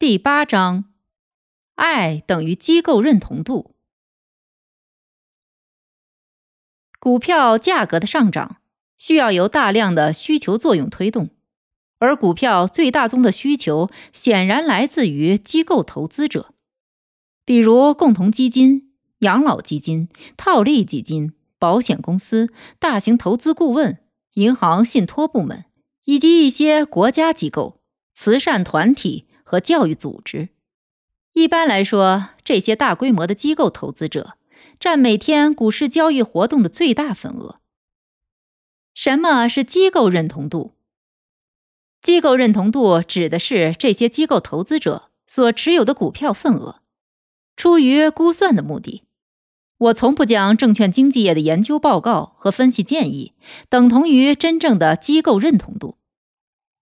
[0.00, 0.84] 第八章，
[1.74, 3.74] 爱等于机构认同度。
[6.98, 8.62] 股票价格的上涨
[8.96, 11.28] 需要由大量的需求作用推动，
[11.98, 16.54] 而股票最大宗的需求显然来自于机构投资者，
[17.44, 25.66] 比如共同基金、养老基金、套利基金、保险公司、大型投资顾问、银行信托部门，
[26.04, 27.82] 以及一些国家机构、
[28.14, 29.26] 慈善团体。
[29.50, 30.50] 和教育组织，
[31.32, 34.34] 一般来说，这些大规模的机构投资者
[34.78, 37.58] 占每天股市交易活动的最大份额。
[38.94, 40.76] 什么是机构认同度？
[42.00, 46.82] 机构认同度指的是这些机构投资者所持有的股票份额。
[47.56, 49.02] 出于估算的目的，
[49.78, 53.32] 我从不将证券经纪业的研究报告和分析建议
[53.68, 55.96] 等同于真正的机构认同度，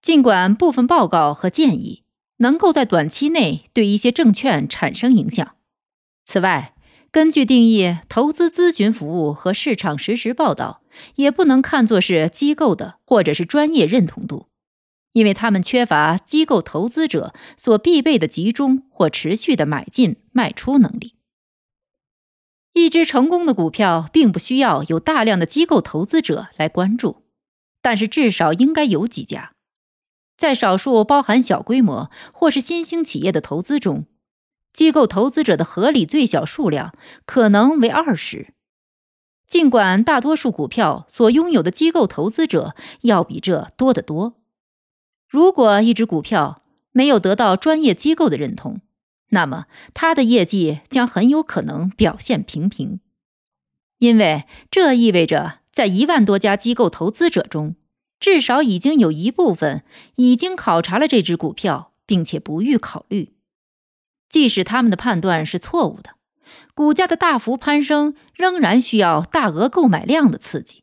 [0.03, 2.03] 尽管部分报告和建议。
[2.39, 5.57] 能够在短期内对一些证券产生影响。
[6.25, 6.75] 此外，
[7.11, 10.83] 根据定义，投资咨询服务和市场实时报道
[11.15, 14.49] 也不能看作是机构的或者是专业认同度，
[15.13, 21.15] 因为他们缺乏机构投资者所必备的集中或持续的买进卖出能力。
[22.75, 27.25] 一只成功的股票并不需要有大量的机构投资者来关注，
[27.83, 29.55] 但是至少应该有几家。
[30.39, 34.07] 在少数包含小规模或是新兴企业的投资中，
[34.73, 36.95] 机构投资者的合理最小数量
[37.27, 38.55] 可能为二十。
[39.49, 44.35] 尽管大多数股票所拥有的机构投资者要比这多得多。
[45.27, 46.63] 如果一只股票
[46.93, 48.81] 没有得到专业机构的认同，
[49.31, 53.01] 那么它的业绩将很有可能表现平平，
[53.99, 57.75] 因为这意味着在一万多家机构投资者中。
[58.21, 59.85] 至少已经有一部分
[60.17, 63.33] 已经考察了这只股票，并且不予考虑。
[64.29, 66.17] 即使他们的判断是错误的，
[66.75, 70.83] 股价的大幅攀升仍然需要大额购买量的刺激。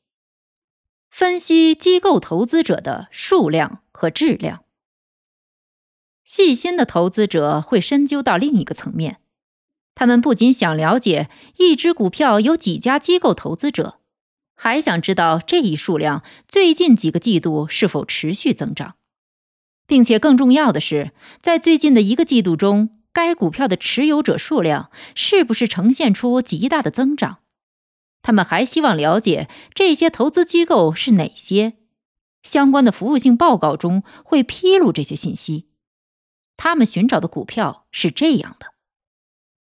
[1.10, 4.64] 分析机构投资者的数量和质量，
[6.24, 9.20] 细心的投资者会深究到另一个层面。
[9.94, 14.00] 他们不仅想了解一只股票有几家机构投资者。
[14.56, 18.96] 还想知道这一数量最近几个季度是否持续增长，
[19.86, 21.12] 并且更重要的是，
[21.42, 27.40] 在最近的一个季度中，该股票的持有者数量是不是呈现出极大的增长？
[28.22, 31.74] 他们还希望了解这些投资机构是哪些，
[32.42, 35.68] 相关的服务性报告中会披露这些信息。
[36.58, 38.68] 他们寻找的股票是这样的：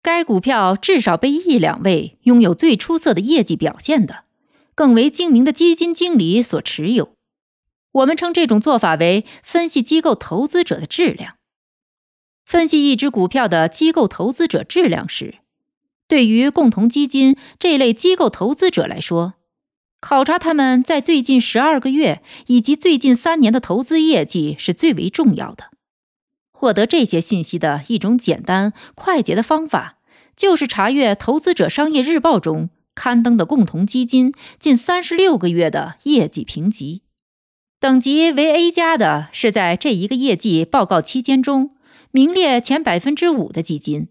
[0.00, 4.24] 该股票至少被一两位拥有最出色的业绩表现的。
[4.74, 7.14] 更为精明的基金经理所持有，
[7.92, 11.36] 我们称这种做法为分析机构投资者的质量。
[12.44, 15.36] 分析一只股票的机构投资者质量时，
[16.06, 19.34] 对于共同基金这类机构投资者来说，
[20.00, 25.70] 考察他们在最近十二个月以及最近三年的投资业绩是最为重要的。
[26.52, 29.98] 获得这些信息的一种简单快捷的方法，
[30.36, 32.68] 就是查阅《投资者商业日报》中。
[32.94, 37.02] 刊登的共同基金近三十六个月的业绩评级，
[37.80, 41.76] 等级为 A 加的是在这一个业绩报告期间中
[42.10, 44.06] 名列前百分之五的基金；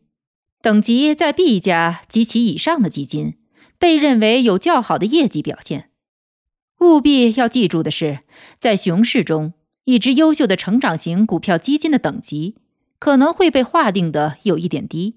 [0.61, 3.35] 等级在 B 加及其以上的基金
[3.79, 5.89] 被认为有较好的业绩表现。
[6.79, 8.19] 务必要记住的是，
[8.59, 9.53] 在熊市中，
[9.85, 12.55] 一只优秀的成长型股票基金的等级
[12.99, 15.15] 可能会被划定的有一点低。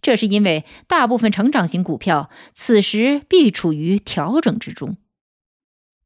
[0.00, 4.96] 这是因为大部分成长型股票此时必处于调整之中。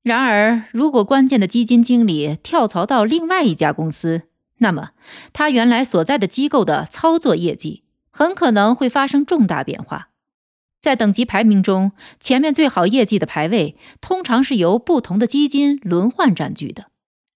[0.02, 4.22] 然而，如果关键的基金经理跳槽到另外一家公司，
[4.58, 4.92] 那么
[5.34, 10.08] 他原来所在的机构的操作业绩很可能会发生重大变化。
[10.80, 16.86] 在等级排名中，前面最好业绩的排位通常是由不同的基金轮换占据的，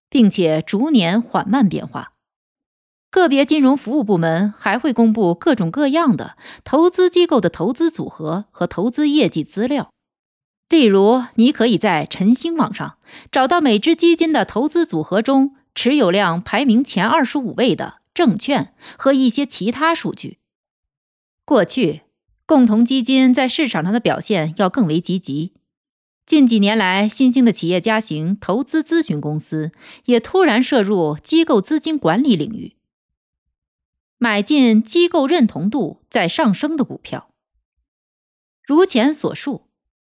[0.09, 2.14] 并且逐年缓慢变化。
[3.15, 9.93] 个别金融服务部门还会公布各种各样的投资机构的投资组合和投资业绩资料。
[10.69, 12.97] 例如，你可以在晨星网上
[13.31, 20.39] 找到每只基金的投资组合中持有量排名前二十五位的证券和一些其他数据。
[21.45, 22.01] 过去，
[22.45, 25.53] 共同基金在市场上的表现要更为积极。
[26.27, 29.71] 近几年来，新兴的企业家型投资咨询公司
[30.07, 32.75] 也突然涉入机构资金管理领域，
[34.25, 37.29] 买进机构认同度在上升的股票。
[38.67, 39.69] 如前所述，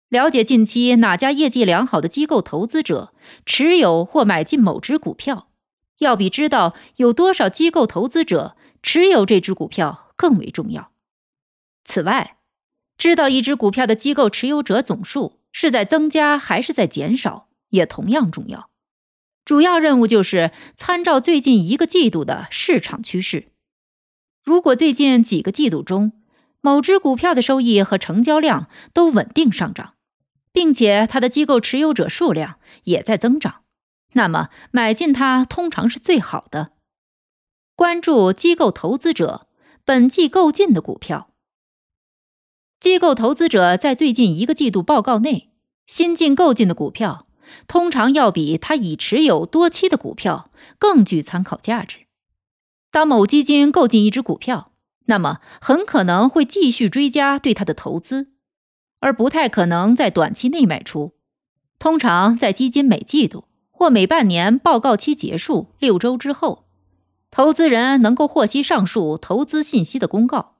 [0.08, 3.14] 了解近期哪家业绩良好的机构投资者
[3.46, 5.50] 持有或买进某只股票，
[5.98, 10.94] 要比知道有多少机构投资者持有这只股票更为重要。
[11.84, 12.38] 此外，
[12.98, 18.70] 知道一只股票的机构持有者总数是在增加还是在减少，也同样重要。
[19.44, 23.50] 主要任务就是参照最近一个季度的市场趋势。
[24.48, 26.14] 如果最近几个季度中，
[26.62, 29.96] 某只股票的收益和成交量都稳定上涨，
[30.54, 33.64] 并且它的机构持有者数量也在增长，
[34.14, 36.72] 那么买进它通常是最好的。
[37.76, 39.48] 关注机构投资者
[39.84, 41.30] 本季购进的股票。
[42.80, 45.52] 机构投资者在最近一个季度报告内
[45.86, 47.28] 新进购进的股票，
[47.68, 50.50] 通常要比他已持有多期的股票
[50.80, 52.07] 更具参考价值。
[52.98, 54.72] 当某基金购进一只股票，
[55.06, 58.32] 那么很可能会继续追加对它的投资，
[59.02, 61.14] 而不太可能在短期内卖出。
[61.78, 66.66] 通常在基金每季度或每半年报告期结束六周之后，
[67.30, 70.56] 投资人能够获悉上述投资信息的公告。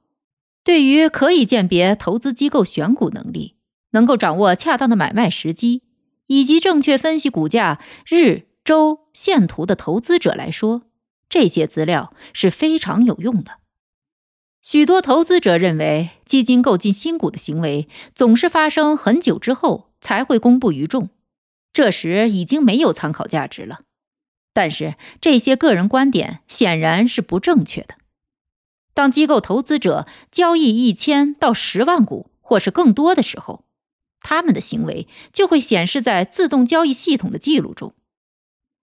[0.62, 3.56] 对于可以鉴别投资机构选股能力、
[3.90, 5.82] 能够掌握恰当的买卖时机
[6.28, 10.82] 以及正确分析股价日、周线图的投资者来说，
[11.28, 13.58] 这些资料是非常有用的。
[14.62, 21.10] 许多投资者认为，基金购进新股的行为总是发生很久之后才会公布于众，
[21.72, 23.80] 这时已经没有参考价值了。
[24.52, 27.94] 但是，这些个人观点显然是不正确的。
[28.92, 33.64] 当机构投资者交易一千到十万股或是更多的时候，
[34.20, 37.94] 他们的行为就会显示在自动交易系统的记录中。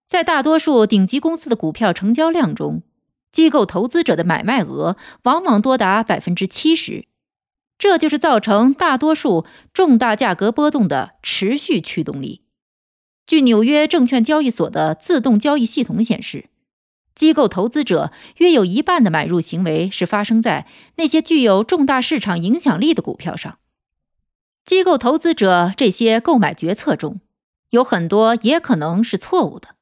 [0.06, 2.84] 在大多数顶级公司的股票成交量中，
[3.32, 7.08] 机构投资者的买卖额往往多达百分之七十，
[7.78, 12.42] 这就是造成大多数重大价格波动的持续驱动力。
[13.28, 16.46] 据纽约证券交易所的自动交易系统显示，
[17.16, 20.68] 机构投资者约有一半的买入行为是发生在
[20.98, 23.58] 那些具有重大市场影响力的股票上。
[24.64, 27.22] 机构投资者这些购买决策中
[27.72, 29.75] 有很多也可能是错误的，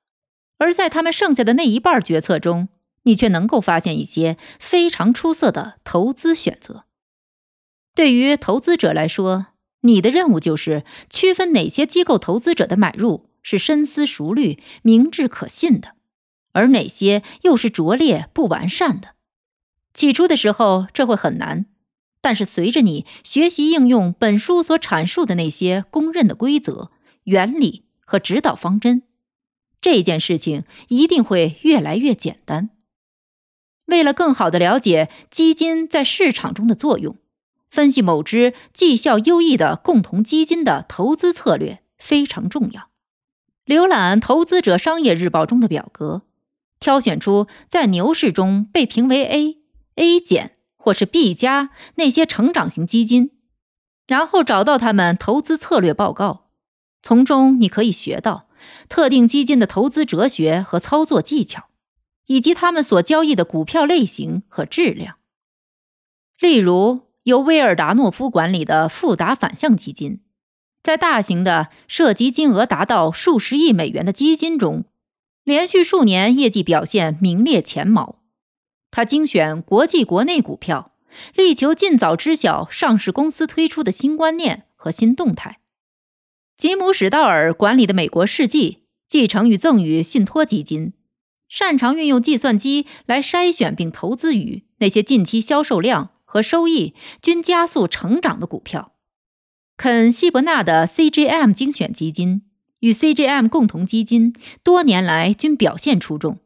[0.63, 2.69] 而在他们剩下的那一半决策中。
[3.05, 6.85] 你却能够发现一些非常出色的投资选择。
[7.93, 9.47] 对于投资者来说，
[9.81, 15.95] 你的任务就是区分哪些机构投资者的买入是深思熟虑、明智可信的，
[16.53, 19.15] 而哪些又是拙劣不完善的。
[19.93, 21.65] 起初的时候这会很难，
[22.21, 26.89] 但是随着你学习应用本书所阐述的那些公认的规则、
[27.25, 29.03] 原理和指导方针，
[29.83, 32.69] 这件事情一定会越来越简单。
[33.87, 37.17] 为了更好的了解基金在市场中的作用，
[37.69, 42.87] 分析某只绩效优异的共同基金的投资策略非常重要。
[43.65, 46.21] 浏览《投资者商业日报》中的表格，
[46.79, 49.57] 挑选出在牛市中被评为 A、
[49.95, 53.31] A 减或是 B 加那些成长型基金，
[54.07, 56.47] 然后找到他们投资策略报告，
[57.01, 58.47] 从中你可以学到
[58.87, 61.65] 特定基金的投资哲学和操作技巧。
[62.27, 65.17] 以及他们所交易的股票类型和质量，
[66.39, 70.21] 例如由威尔达诺夫管理的富达反向基金，
[70.81, 74.85] 在大型的涉及金额达到数十亿美元的基金中，
[75.43, 78.19] 连续数年业绩表现名列前茅。
[78.89, 80.93] 他精选国际国内股票，
[81.35, 85.59] 力求尽早知晓上市公司推出的新观念和新动态。
[86.57, 90.93] 吉姆史道尔管理的美国世纪继承与赠与信托基金。
[91.49, 98.93] 擅长运用计算机来筛选并投资于那些近期销售量和收益均加速成长的股票。
[99.77, 102.43] 肯·希伯纳的 CGM 精选基金
[102.79, 104.33] 与 CGM 共同基金
[104.63, 106.39] 多年来均表现出众。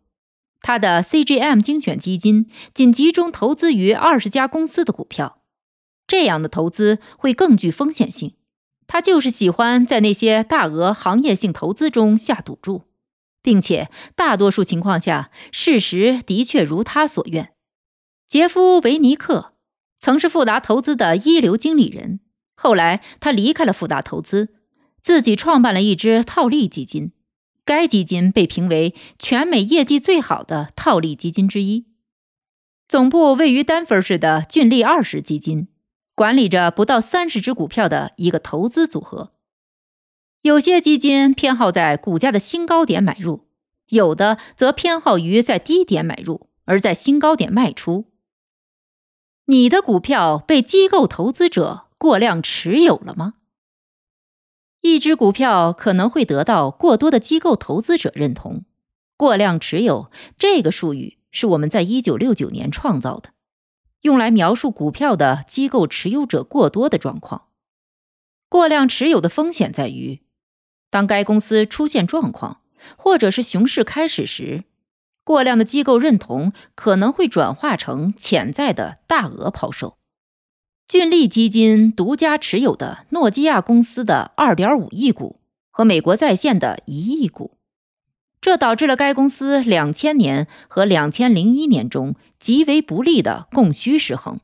[0.62, 5.42] 他的 CGM 精选基金仅集中投资于二十家公司的股票，
[6.06, 8.34] 这样的投资会更具风险性。
[8.88, 12.84] 他就是喜欢在那些大额行业性投资中下赌注。
[13.44, 17.53] 并且大多数情况下，事实的确如他所愿。
[18.27, 19.53] 杰夫·维尼克
[20.00, 22.20] 曾是富达投资的一流经理人，
[22.56, 24.50] 后来他离开了富达投资，
[25.01, 27.13] 自己创办了一支套利基金。
[27.63, 31.86] 该基金被评为全美业绩最好的套利基金之一。
[32.89, 35.70] 总部位于丹佛市的俊利二十基金，
[36.17, 39.33] 管理着不到三十只股票的一个投资组合。
[40.41, 43.45] 有些基金偏好在股价的新高点买入，
[43.89, 48.05] 有的则偏好于在低点买入，而在新高点卖出。
[49.45, 53.36] 你的股票被机构投资者过量持有了吗？
[54.81, 58.65] 一只股票可能会得到过多的机构投资者认同。
[59.15, 60.09] 过量持有
[60.39, 63.29] 这个术语是我们在一九六九年创造的，
[64.01, 67.48] 用来描述股票的机构持有者过多的状况。
[68.50, 70.22] 过量持有的风险在于。
[70.89, 72.62] 当该公司出现状况，
[72.98, 74.63] 或者是熊市开始时，
[75.25, 79.98] 过量的机构认同可能会转化成潜在的大额抛售。
[80.88, 87.58] 俊利基金独家持有的诺基亚公司的2.5亿股和美国在线的一亿股，
[88.39, 94.39] 这导致了该公司2000年和2001年中极为不利的供需失衡。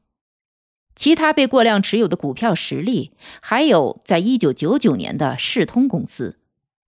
[0.95, 6.37] 其他被过量持有的股票实例，还有在一九九九年的世通公司，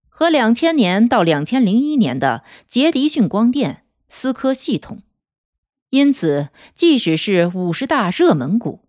[0.10, 5.02] 和两千年到两千零一年的杰迪逊光电、思科系统。
[5.90, 8.82] 因此，即使是五十大热门股，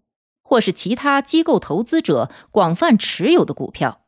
[0.43, 4.03] 或是其他机构投资者广泛持有的股票，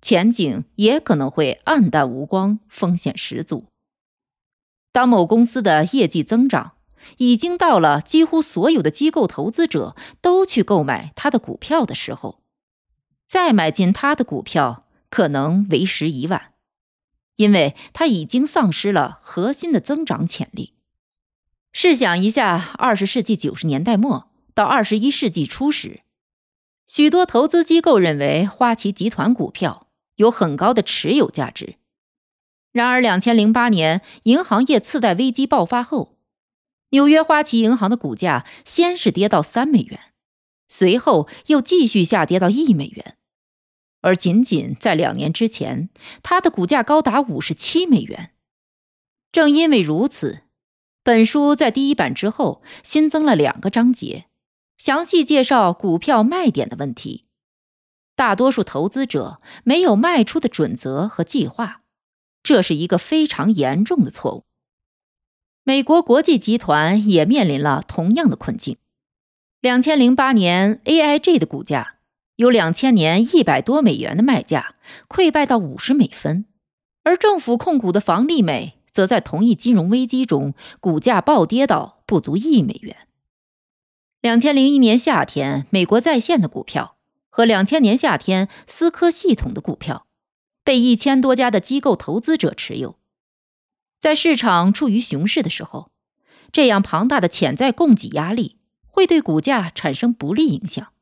[0.00, 3.66] 前景也可能会黯淡无光，风险十足。
[4.90, 6.72] 当某公司的业绩增长，
[7.16, 12.42] 已经到了几乎所有的机构投资者都去购买他的股票的时候，
[13.26, 16.52] 再买进他的股票可能为时已晚，
[17.36, 20.74] 因为他已经丧失了核心的增长潜力。
[21.72, 26.02] 试想一下，二十世纪九十年代末到二十一世纪初时，
[26.86, 31.76] 许多投资机构认为花旗集团股票有很高的持有价值。
[32.72, 36.17] 然而，两千零八年银行业次贷危机爆发后，
[36.90, 40.00] 纽约花旗银行的股价先是跌到三美元，
[40.68, 43.16] 随后又继续下跌到一美元，
[44.00, 45.90] 而仅仅在两年之前，
[46.22, 48.32] 它的股价高达五十七美元。
[49.30, 50.44] 正因为如此，
[51.02, 54.26] 本书在第一版之后新增了两个章节，
[54.78, 57.26] 详细介绍股票卖点的问题。
[58.16, 61.82] 大多数投资者没有卖出的准则和计划，
[62.42, 64.47] 这是一个非常严重的错误。
[65.68, 68.78] 美国国际集团也面临了同样的困境。
[69.60, 71.96] 两千零八年，AIG 的股价
[72.36, 74.76] 由两千年一百多美元的卖价
[75.10, 76.46] 溃败到五十美分，
[77.02, 82.96] 而政府控股的房利美则在同一金融危机中股价暴跌到不足一美元。
[84.22, 86.96] 两千零一年夏天，美国在线的股票
[87.28, 90.06] 和两千年夏天思科系统的股票
[90.64, 92.96] 被一千多家的机构投资者持有。
[94.00, 95.90] 在市场处于熊市的时候，
[96.52, 100.92] 这样庞大的潜在供给压力会对股价产生不利影响。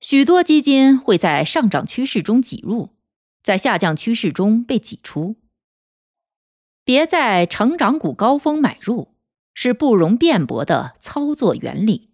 [0.00, 2.96] 许多基金会在上涨趋势中挤入，
[3.42, 5.36] 在下降趋势中被挤出。
[6.84, 9.14] 别在成长股高峰买入，
[9.54, 12.10] 是不容辩驳的操作原理。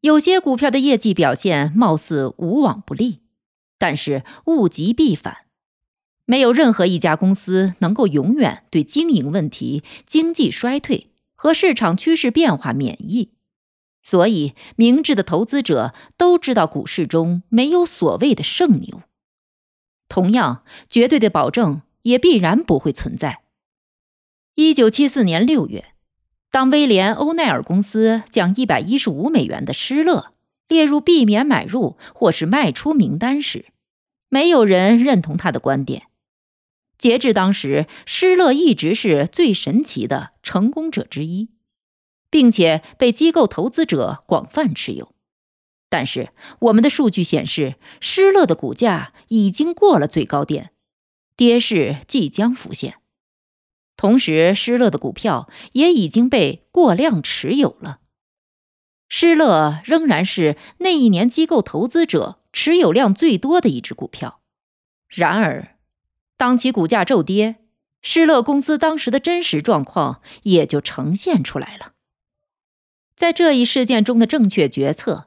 [0.00, 3.22] 有些股票的业绩表现貌似无往不利，
[3.78, 5.47] 但是物极必反。
[6.30, 13.30] 没有任何一家公司能够永远对经营问题、经济衰退和市场趋势变化免疫，
[14.02, 19.00] 所以明智的投资者都知道股市中没有所谓的圣牛。
[20.06, 23.40] 同样，绝对的保证也必然不会存在。
[24.54, 25.94] 一九七四年六月，
[26.50, 30.34] 当威廉·欧奈尔公司将一百一十五美元的施乐
[30.68, 33.64] 列入避免买入或是卖出名单时，
[34.28, 36.07] 没有人认同他的观点。
[36.98, 41.50] 截至当时，施乐一直是最神奇的成功者之一，
[42.28, 45.14] 并且被机构投资者广泛持有。
[45.88, 50.72] 但是，我们的数据显示，施乐的股价已经过了最高点，
[51.36, 52.96] 跌势即将浮现。
[53.96, 58.00] 同时，施乐的股票也已经被过量持有了。
[59.08, 64.42] 施乐仍然是那一年机构投资者持有量最多的一只股票。
[65.08, 65.77] 然而，
[66.38, 67.56] 当其股价骤跌，
[68.00, 71.92] 施乐公司当时的真实状况也就呈现出来了。
[73.16, 75.26] 在这一事件中的正确决策，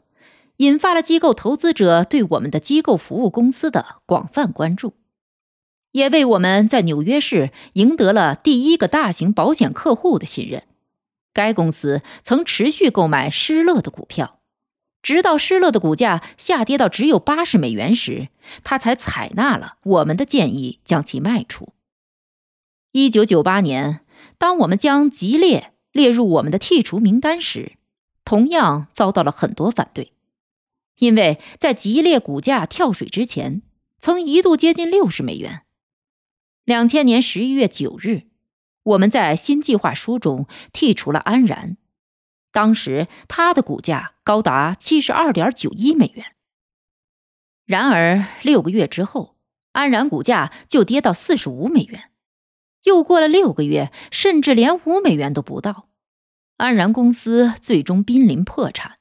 [0.57, 4.93] 引发了机构投资者对我们的机构服务公司的广泛关注，
[5.91, 10.63] 也为我们在纽约市赢得了第一个大型保险客户的信任。
[11.33, 14.40] 该公司曾持续购买施乐的股票。
[15.01, 18.29] 直到施乐的股价下跌到只有八十美元时，
[18.63, 21.73] 他才采纳了我们的建议，将其卖出。
[22.91, 24.01] 一九九八年，
[24.37, 27.77] 当我们将吉列列入我们的剔除名单时，
[28.23, 30.13] 同样遭到了很多反对，
[30.97, 33.61] 因为在吉列股价跳水之前，
[33.97, 35.61] 曾一度接近六十美元。
[36.63, 38.23] 两千年十一月九日，
[38.83, 41.77] 我们在新计划书中剔除了安然，
[42.51, 46.35] 当时它的股价高达七十二点九一美元。
[47.65, 49.35] 然而六个月之后，
[49.71, 52.11] 安然股价就跌到四十五美元。
[52.83, 55.87] 又过了六个月，甚至连五美元都不到，
[56.57, 58.97] 安然公司最终濒临破产。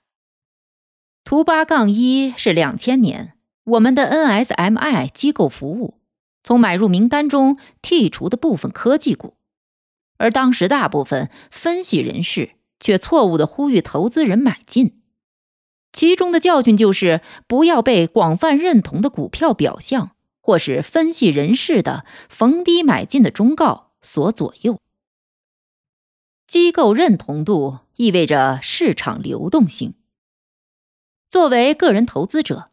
[1.25, 6.01] 图八杠一是两千年我们的 NSMI 机构服务
[6.43, 9.37] 从买入名单中剔除的部分科技股，
[10.19, 15.01] 而当时大部分分析人士却错误的呼吁投资人买进，
[15.93, 20.13] 其中的教训就是不要被广泛认同的股票表象。
[20.43, 24.81] 或是分析人士的逢低买进的忠告所左右。
[26.47, 29.95] 机构认同度意味着市场流动性。
[31.31, 32.71] 作为个人投资者，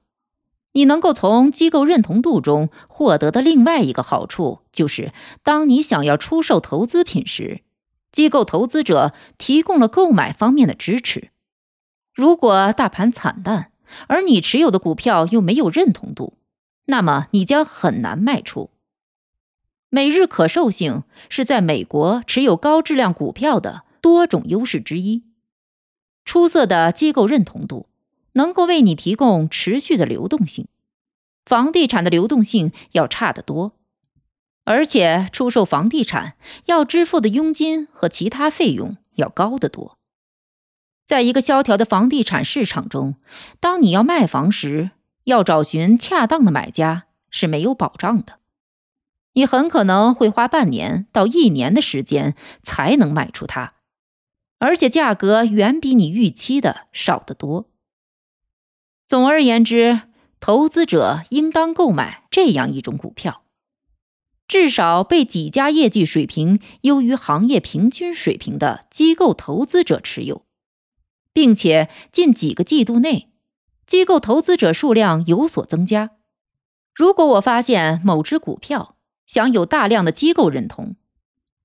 [0.71, 5.11] 你能够从机构认同度中获得的另外一个好处，就是
[5.43, 7.61] 当你想要出售投资品时，
[8.17, 11.29] 机构投资者提供了购买方面的支持。
[12.15, 13.71] 如果大盘惨淡，
[14.07, 16.33] 而你持有的股票又没有认同度，
[16.85, 18.71] 那么你将很难卖出。
[19.91, 25.21] 每日可售性是在美国持有高质量股票的多种优势之一。
[26.25, 27.85] 出色的机构认同度
[28.31, 30.67] 能够为你提供持续的流动性，
[31.45, 33.73] 房地产的流动性要差得多，
[34.67, 39.97] 而且出售房地产要支付的佣金和其他费用要高得多。
[41.05, 43.15] 在一个萧条的房地产市场中，
[43.61, 44.91] 当你要卖房时，
[45.23, 48.39] 要找寻恰当的买家是没有保障的，
[49.31, 53.75] 你很可能会花半年到一年的时间才能卖出它，
[54.59, 57.69] 而且价格远比你预期的少得多。
[59.07, 60.01] 总而言之，
[60.41, 63.43] 投资者应当购买这样一种股票：
[64.47, 70.45] 至少被几家业绩水平优于行业平均水平的机构投资者持有，
[71.33, 73.31] 并且近几个季度内。
[73.85, 76.11] 机构投资者数量有所增加。
[76.93, 80.95] 如果我发现某只股票享有大量的机构认同，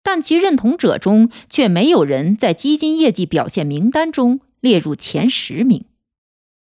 [0.02, 5.86] 但其认同者中却没有人在基金业绩表现名单中列入前十名，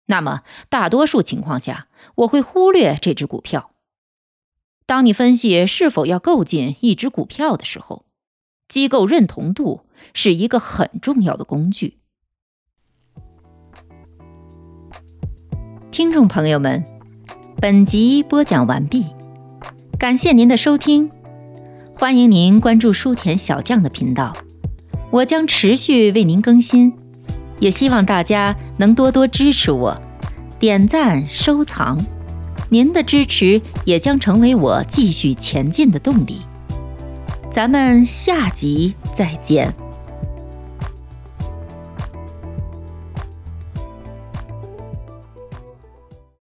[0.06, 3.73] 那么大多数情况下我会忽略这只股票。
[4.86, 8.06] 当你分析是否要购进一只股票的时候，
[8.67, 9.82] 机构认同度
[10.13, 12.00] 是一个很重要的工具。
[15.89, 16.84] 听众朋友们，
[17.62, 19.06] 本集播讲完毕，
[19.98, 21.10] 感谢您的收听，
[21.96, 24.36] 欢迎您关注书田小将的频道，
[25.12, 26.91] 我将持续为您更新，
[27.60, 29.96] 也希望大家能多多支持我，
[30.60, 31.98] 点赞收藏，
[32.74, 36.42] 您的支持也将成为我继续前进的动力。
[37.52, 39.83] 咱们下集再见。